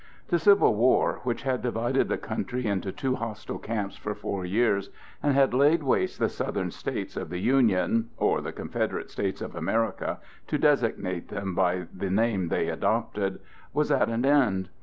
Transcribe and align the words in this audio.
The 0.29 0.39
Civil 0.39 0.73
War 0.73 1.19
which 1.21 1.43
had 1.43 1.61
divided 1.61 2.07
the 2.09 2.17
country 2.17 2.65
into 2.65 2.91
two 2.91 3.17
hostile 3.17 3.59
camps 3.59 3.95
for 3.97 4.15
four 4.15 4.43
years 4.43 4.89
and 5.21 5.35
had 5.35 5.53
laid 5.53 5.83
waste 5.83 6.17
the 6.17 6.27
Southern 6.27 6.71
States 6.71 7.15
of 7.15 7.29
the 7.29 7.37
Union—or 7.37 8.41
the 8.41 8.51
Confederate 8.51 9.11
States 9.11 9.41
of 9.43 9.53
America, 9.55 10.19
to 10.47 10.57
designate 10.57 11.27
them 11.27 11.53
by 11.53 11.85
the 11.93 12.09
name 12.09 12.47
they 12.47 12.67
adopted—was 12.67 13.91
at 13.91 14.09
an 14.09 14.25
end. 14.25 14.69